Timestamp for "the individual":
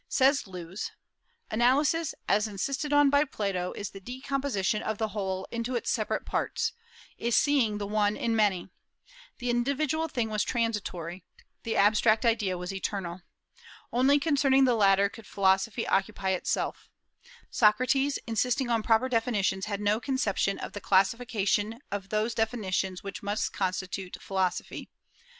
9.37-10.07